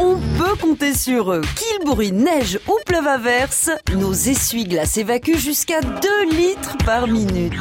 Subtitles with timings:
[0.00, 1.40] On peut compter sur eux.
[1.56, 7.52] Qu'il bruine, neige ou pleuve à verse, nos essuie-glaces évacuent jusqu'à 2 litres par minute.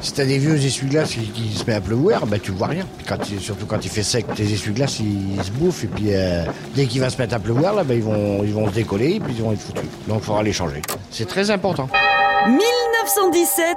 [0.00, 2.86] Si t'as des vieux essuie-glaces qui, qui se mettent à pleuvoir, bah tu vois rien.
[2.98, 6.14] Puis Quand il- surtout quand il fait sec, tes essuie-glaces ils, se bouffent et puis
[6.14, 6.44] euh,
[6.74, 9.14] dès qu'il va se mettre à pleuvoir, là, bah, ils vont ils vont se décoller
[9.14, 9.82] et puis ils vont être foutus.
[10.06, 10.82] Donc il faudra les changer.
[11.10, 11.88] C'est très important.
[12.46, 13.76] 1917,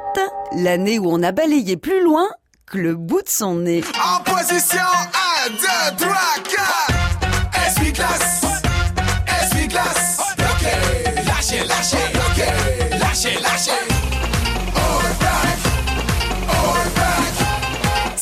[0.58, 2.28] l'année où on a balayé plus loin
[2.70, 3.84] que le bout de son nez.
[3.96, 4.78] En position
[5.48, 5.50] 1,
[5.98, 6.09] 2, 3,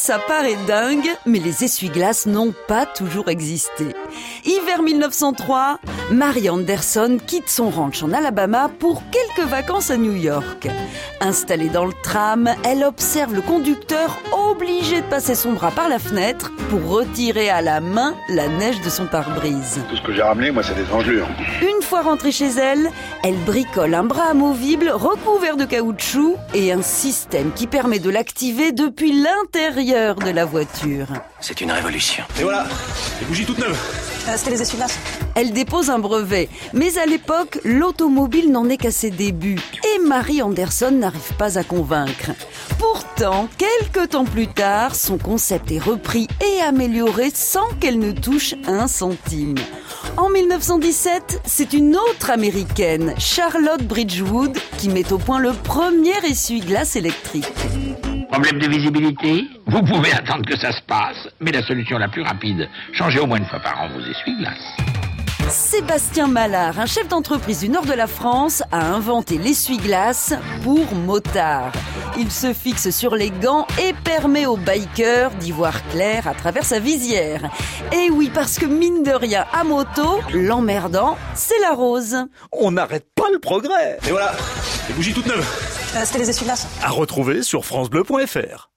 [0.07, 3.87] Ça paraît dingue, mais les essuie-glaces n'ont pas toujours existé.
[4.45, 5.79] Hiver 1903,
[6.11, 10.69] Mary Anderson quitte son ranch en Alabama pour quelques vacances à New York.
[11.19, 14.17] Installée dans le tram, elle observe le conducteur
[14.49, 18.79] obligé de passer son bras par la fenêtre pour retirer à la main la neige
[18.79, 19.81] de son pare-brise.
[19.89, 21.27] Tout ce que j'ai ramené, moi, c'est des engelures.
[21.61, 22.91] Une fois rentrée chez elle,
[23.23, 28.71] elle bricole un bras amovible recouvert de caoutchouc et un système qui permet de l'activer
[28.71, 31.07] depuis l'intérieur de la voiture.
[31.39, 32.23] C'est une révolution.
[32.39, 32.67] Et voilà,
[33.19, 33.77] les bougies toutes neuves.
[34.35, 34.99] C'était les essuie-glaces
[35.35, 40.41] Elle dépose un brevet, mais à l'époque, l'automobile n'en est qu'à ses débuts et Marie
[40.41, 42.31] Anderson n'arrive pas à convaincre.
[42.77, 48.53] Pourtant, quelques temps plus tard, son concept est repris et amélioré sans qu'elle ne touche
[48.67, 49.55] un centime.
[50.17, 56.95] En 1917, c'est une autre américaine, Charlotte Bridgewood, qui met au point le premier essuie-glace
[56.95, 57.47] électrique.
[58.37, 62.21] Problème de visibilité Vous pouvez attendre que ça se passe, mais la solution la plus
[62.21, 64.77] rapide, changez au moins une fois par an vos essuie-glaces.
[65.49, 71.71] Sébastien Mallard, un chef d'entreprise du nord de la France, a inventé l'essuie-glace pour motard.
[72.19, 76.63] Il se fixe sur les gants et permet aux bikers d'y voir clair à travers
[76.63, 77.49] sa visière.
[77.91, 82.15] Et oui, parce que mine de rien, à moto, l'emmerdant, c'est la rose.
[82.51, 83.97] On n'arrête pas le progrès.
[84.07, 84.33] Et voilà,
[84.89, 85.76] les bougies toutes neuves.
[86.03, 88.69] C'était les essuie-glaces À retrouver sur francebleu.fr.